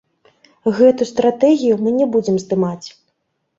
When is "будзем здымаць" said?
2.17-2.87